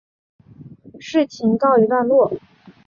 [0.99, 2.31] 事件告一段落。